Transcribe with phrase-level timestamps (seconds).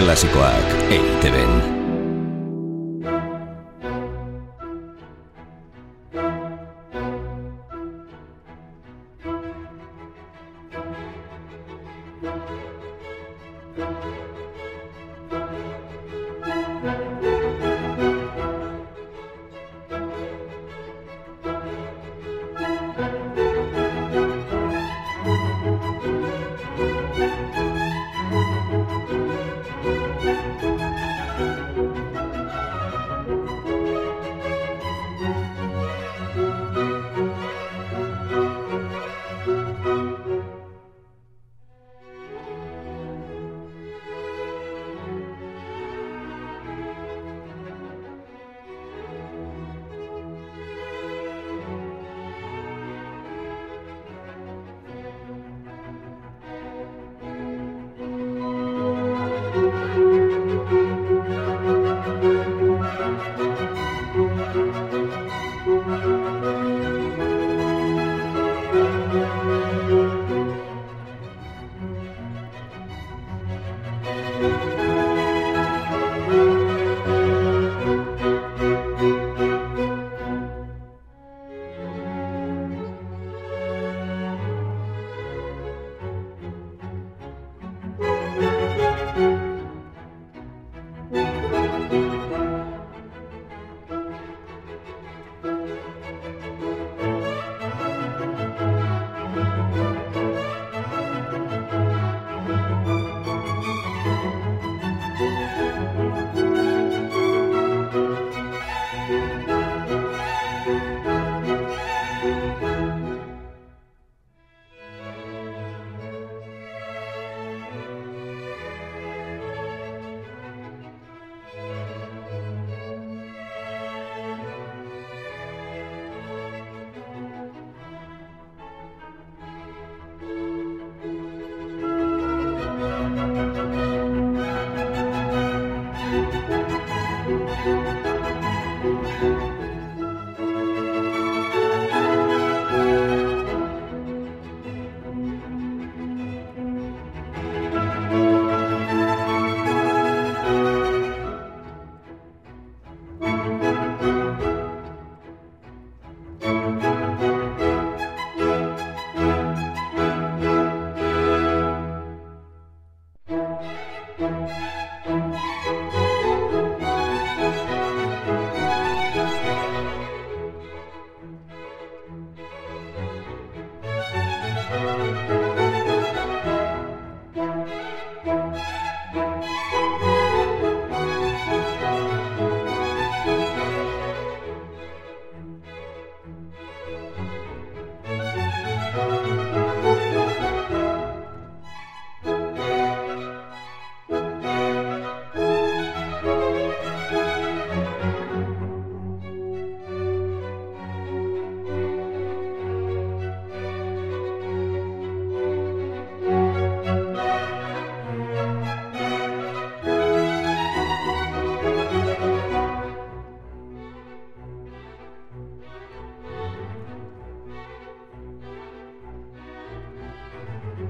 [0.00, 0.64] Klasikoak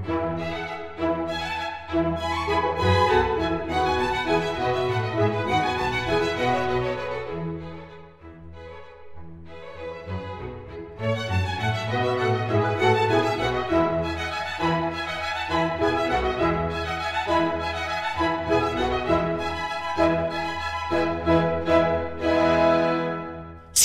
[0.07, 2.30] EITB-en.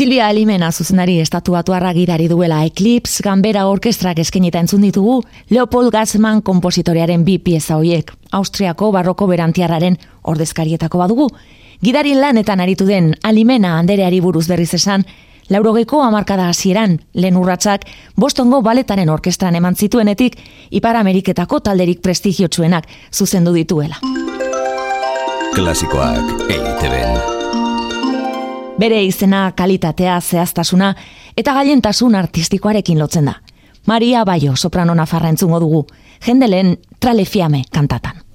[0.06, 5.16] Silvia Alimena zuzenari estatuatu arragirari duela Eclipse, Gambera Orkestrak eskenita entzun ditugu,
[5.50, 11.26] Leopold Gatzman kompositorearen bi pieza hoiek, Austriako barroko berantiarraren ordezkarietako badugu.
[11.82, 15.02] Gidarin lanetan aritu den Alimena andereari buruz berriz esan,
[15.50, 20.38] laurogeiko amarkada hasieran lehen urratsak bostongo baletaren orkestran eman zituenetik,
[20.70, 23.98] Ipar Ameriketako talderik prestigiotsuenak zuzendu dituela.
[25.56, 27.35] Klasikoak EITB
[28.78, 30.92] bere izena kalitatea zehaztasuna
[31.36, 33.34] eta gailentasun artistikoarekin lotzen da.
[33.86, 35.86] Maria Baio soprano nafarra entzungo dugu,
[36.26, 38.25] jendelen tralefiame kantatan.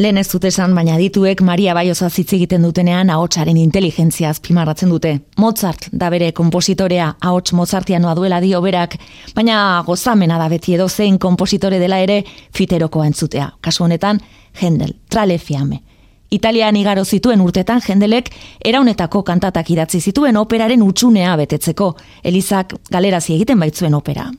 [0.00, 5.10] Lehen ez dut esan, baina dituek Maria Baioza hitz egiten dutenean ahotsaren inteligentzia azpimarratzen dute.
[5.36, 8.96] Mozart da bere kompositorea, ahots Mozartianoa duela dio berak,
[9.36, 12.22] baina gozamena da beti edo zein kompositore dela ere
[12.56, 13.50] fiterokoa entzutea.
[13.60, 14.22] Kasu honetan,
[14.62, 15.82] Hendel, trale fiame.
[16.30, 18.30] Italian igaro zituen urtetan jendelek
[18.64, 21.90] eraunetako kantatak idatzi zituen operaren utxunea betetzeko.
[22.24, 24.30] Elizak galerazi egiten baitzuen opera.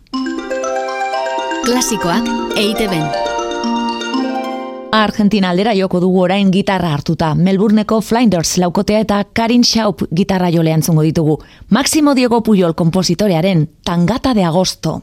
[1.61, 2.89] Klasikoak eite
[4.91, 7.29] Argentina aldera joko dugu orain gitarra hartuta.
[7.35, 11.37] Melbourneko Flinders laukotea eta Karin Schaup gitarra jolean zungo ditugu.
[11.69, 15.01] Maximo Diego Puyol kompositorearen Tangata de Agosto.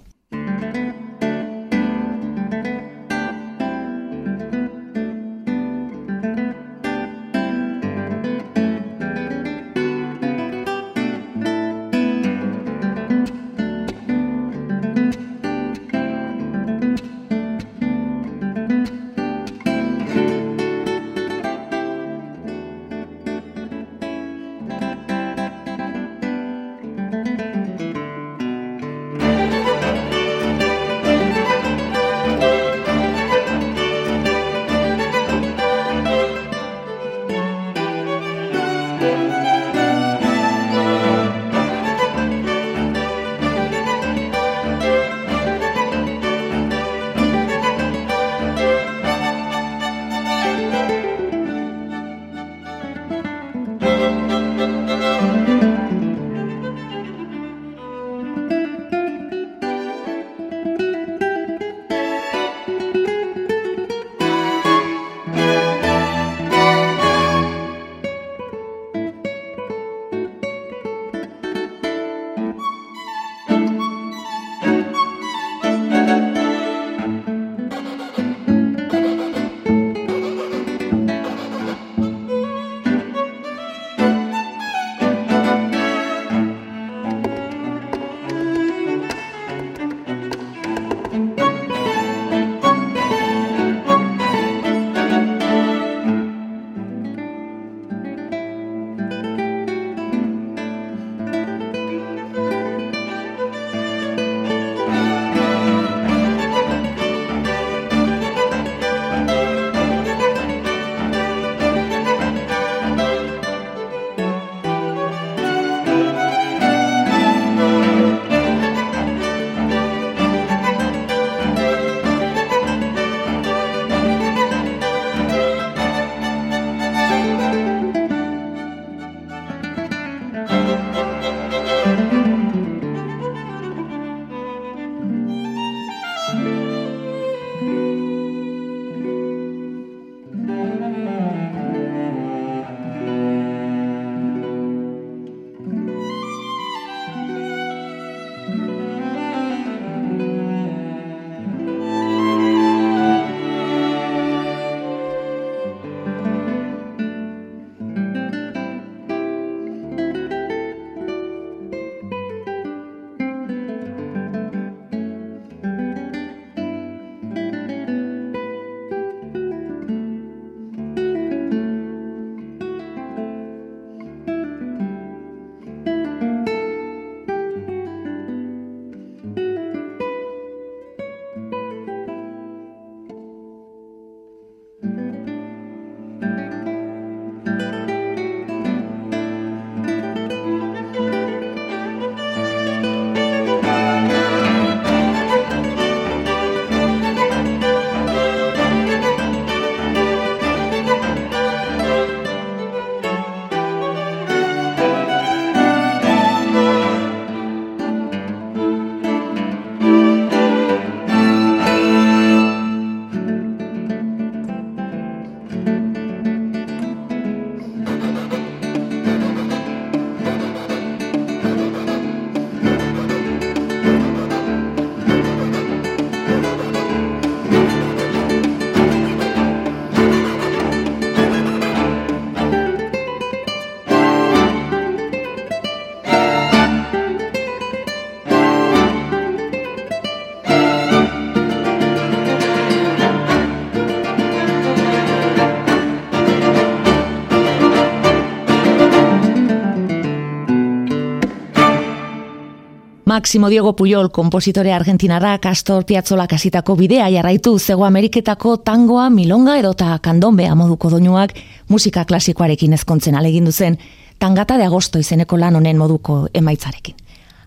[253.18, 259.96] Maximo Diego Puyol, kompositore argentinarra, Castor Piazzola kasitako bidea jarraitu zego Ameriketako tangoa, milonga edota
[259.98, 261.34] kandombe moduko doinuak
[261.68, 263.78] musika klasikoarekin ezkontzen alegindu zen,
[264.20, 266.94] tangata de agosto izeneko lan honen moduko emaitzarekin.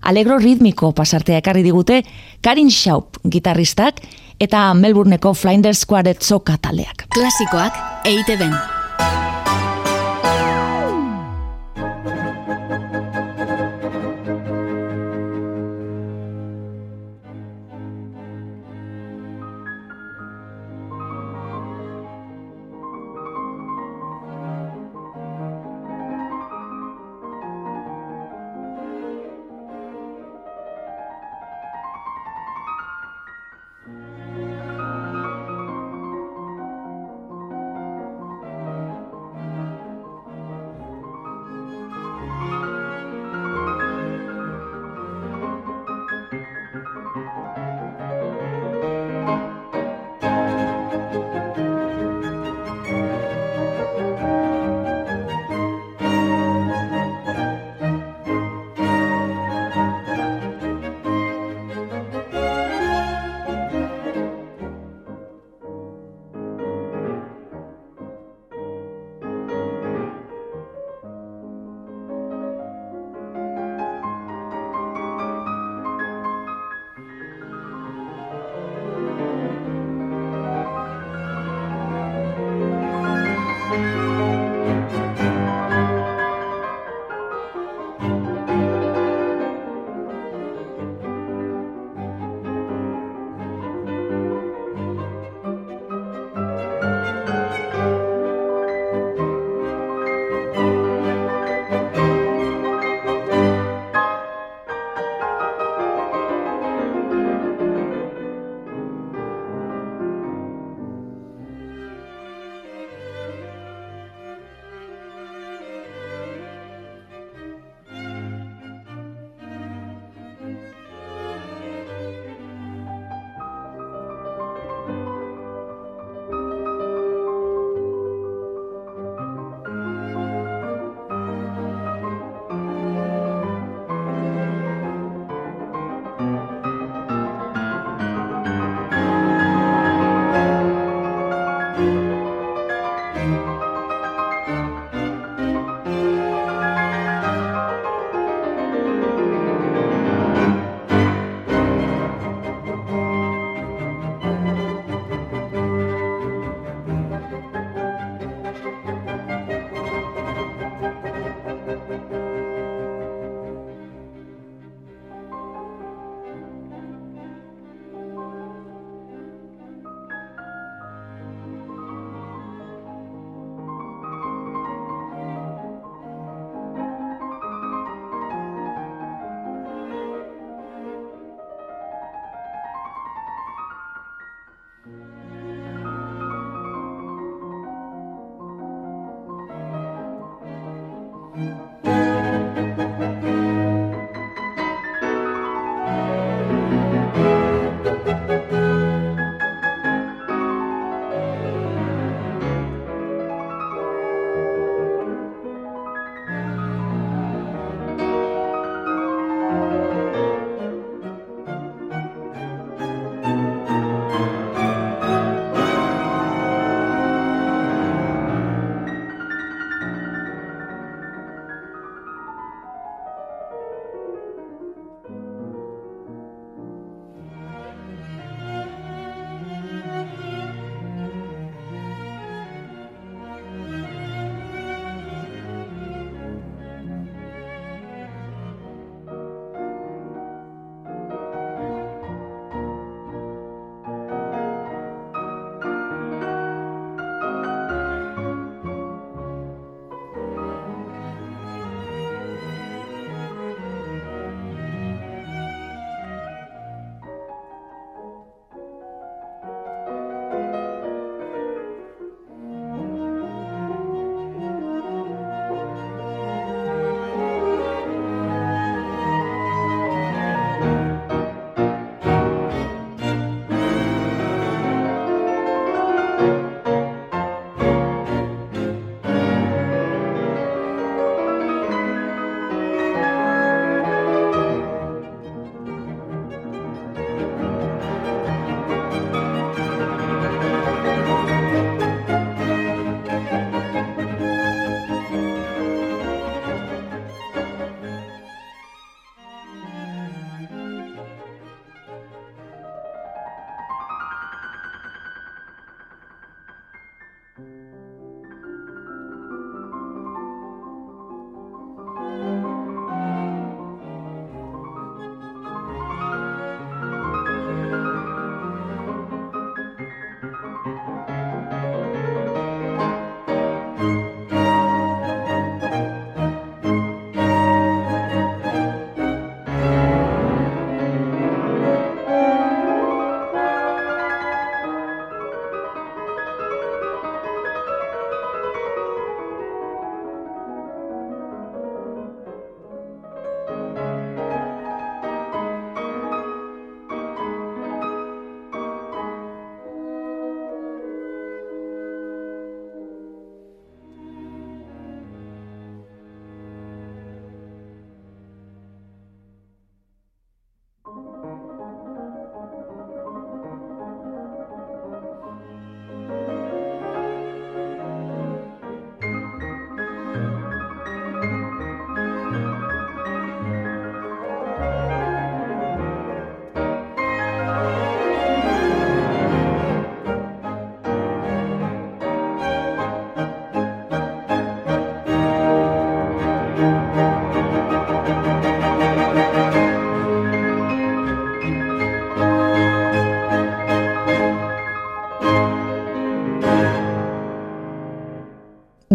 [0.01, 2.03] Alegro ritmiko pasartea ekarri digute
[2.41, 4.03] Karin Schaup gitarristak
[4.39, 5.85] eta Melbourneko Flinders
[6.19, 7.07] Zoka taldeak.
[7.15, 8.35] Klasikoak eite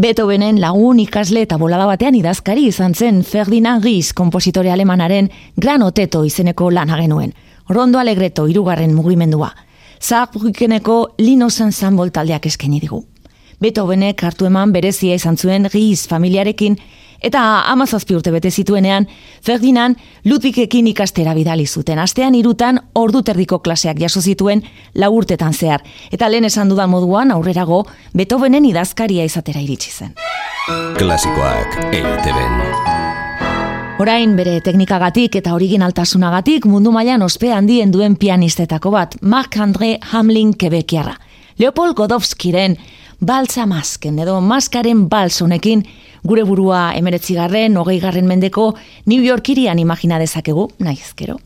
[0.07, 6.21] Beethovenen lagun ikasle eta bolada batean idazkari izan zen Ferdinand Ries kompositore alemanaren Gran Oteto
[6.25, 7.33] izeneko lana genuen.
[7.69, 9.49] Rondo Alegreto irugarren mugimendua.
[9.99, 13.01] Zahrbrückeneko Lino Sanzambol taldeak eskeni digu.
[13.59, 16.79] Beethovenek hartu eman berezia izan zuen Ries familiarekin
[17.23, 19.07] Eta amazazpi urte bete zituenean,
[19.43, 21.99] Ferdinand Ludwikekin ikastera bidali zuten.
[21.99, 24.63] Astean irutan ordu terdiko klaseak jaso zituen
[24.95, 25.83] laurtetan zehar.
[26.13, 27.85] Eta lehen esan dudan moduan aurrerago
[28.17, 30.15] Beethovenen idazkaria izatera iritsi zen.
[30.99, 32.61] Klasikoak eiteben.
[33.97, 41.15] Orain bere teknikagatik eta originaltasunagatik mundu mailan ospe handien duen pianistetako bat, Marc-André Hamlin Kebekiarra.
[41.57, 42.77] Leopold Godowskiren
[43.25, 45.87] baltza masken edo maskaren balsonekin
[46.27, 48.73] gure burua emeretzigarren, hogei garren mendeko
[49.07, 51.39] New Yorkirian imagina dezakegu, naizkero.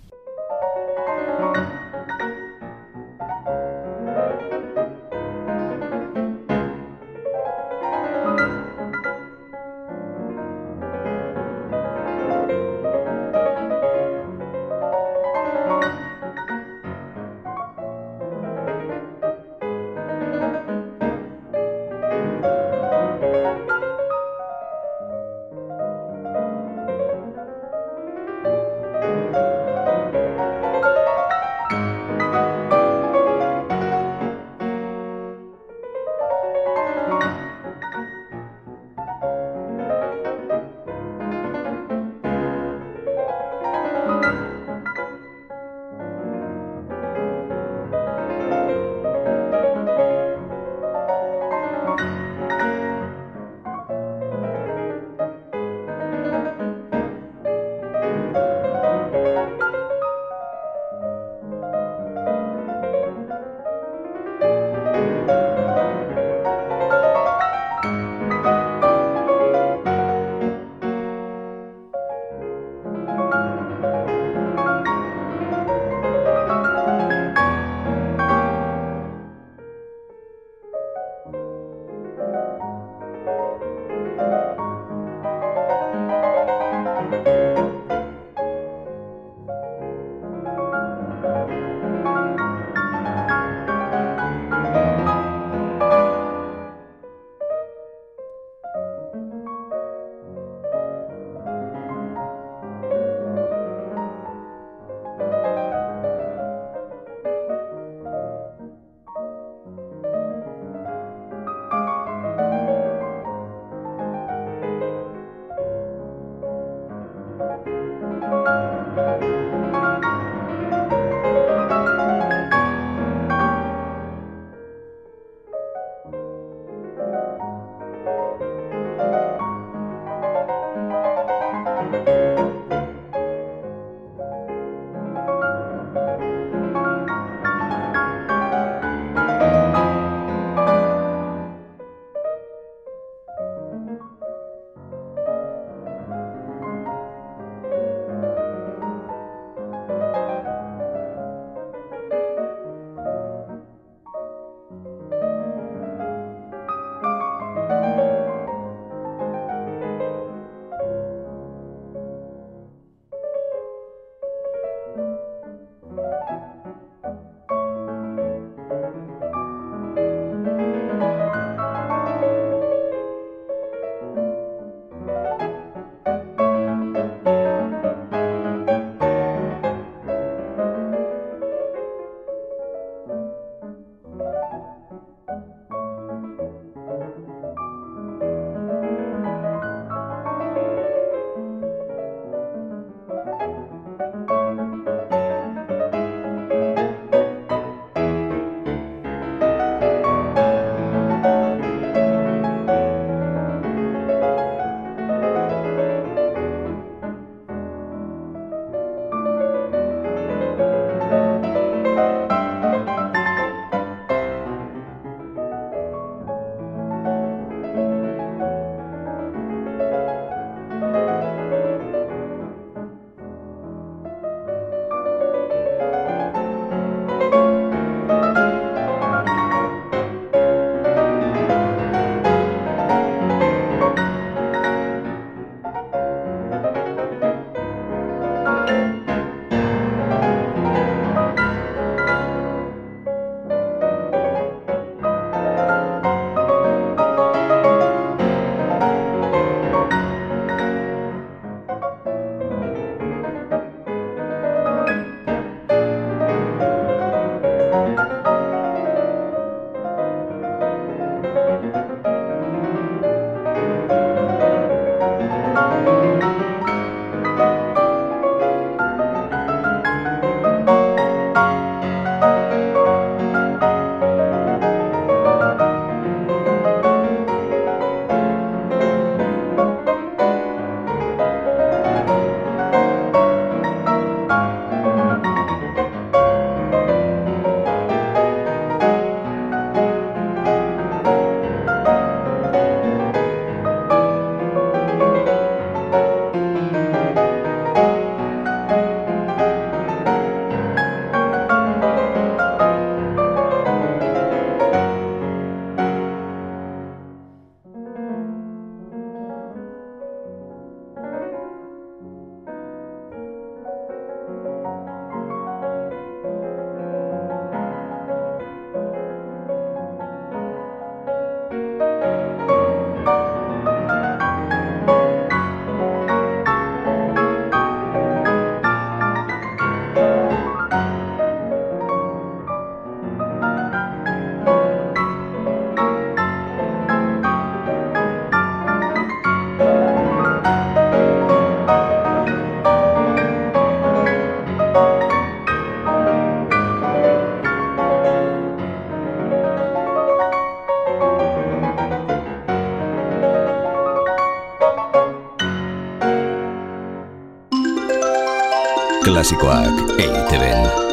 [359.20, 360.89] Klasikoak EITB-en.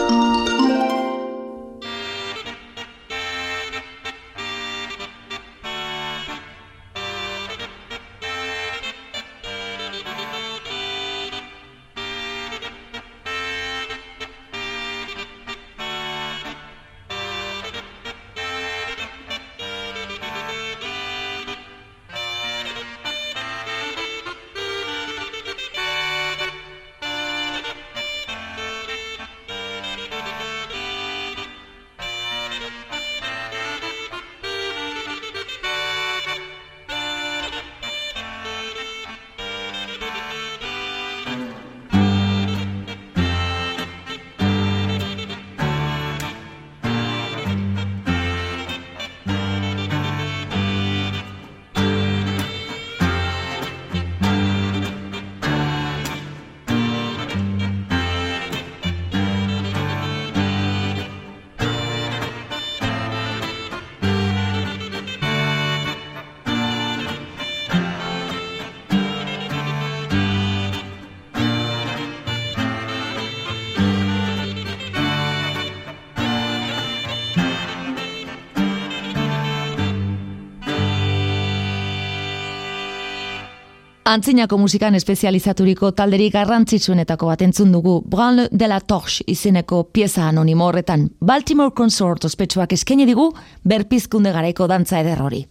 [84.07, 90.69] Antzinako musikan espezializaturiko talderik garrantzitsuenetako bat entzun dugu Branle de la Torche izeneko pieza anonimo
[90.69, 93.27] horretan Baltimore Consort ospetsuak eskaini digu
[93.67, 95.47] berpizkunde garaiko dantza eder hori.